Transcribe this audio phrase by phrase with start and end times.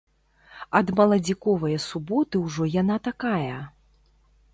[0.77, 3.59] Ад маладзіковае суботы ўжо яна такая!